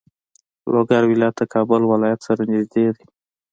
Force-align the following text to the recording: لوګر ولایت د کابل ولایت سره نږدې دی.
لوګر 0.71 1.03
ولایت 1.11 1.35
د 1.37 1.41
کابل 1.53 1.81
ولایت 1.85 2.19
سره 2.27 2.41
نږدې 2.51 2.85
دی. 2.95 3.05